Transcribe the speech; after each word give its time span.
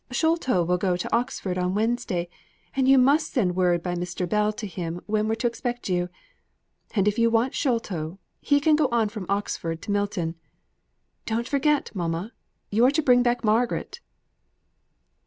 Sholto 0.11 0.63
will 0.63 0.79
go 0.79 0.97
to 0.97 1.15
Oxford 1.15 1.59
on 1.59 1.75
Wednesday, 1.75 2.27
and 2.75 2.87
you 2.87 2.97
must 2.97 3.33
send 3.33 3.55
word 3.55 3.83
by 3.83 3.93
Mr. 3.93 4.27
Bell 4.27 4.51
to 4.51 4.65
him 4.65 5.01
when 5.05 5.27
we're 5.27 5.35
to 5.35 5.45
expect 5.45 5.89
you. 5.89 6.09
And 6.95 7.07
if 7.07 7.19
you 7.19 7.29
want 7.29 7.53
Sholto, 7.53 8.17
he 8.39 8.59
can 8.59 8.75
go 8.75 8.89
on 8.91 9.09
from 9.09 9.27
Oxford 9.29 9.79
to 9.83 9.91
Milton. 9.91 10.33
Don't 11.27 11.47
forget, 11.47 11.91
mamma; 11.93 12.33
you 12.71 12.83
are 12.83 12.89
to 12.89 13.03
bring 13.03 13.21
back 13.21 13.43
Margaret." 13.43 13.99